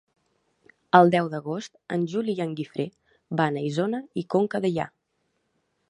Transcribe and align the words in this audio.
El 0.99 1.11
deu 1.15 1.27
d'agost 1.33 1.77
en 1.97 2.07
Juli 2.15 2.35
i 2.39 2.43
en 2.47 2.57
Guifré 2.61 2.87
van 3.43 3.61
a 3.63 3.67
Isona 3.71 4.01
i 4.23 4.25
Conca 4.37 4.65
Dellà. 4.67 4.91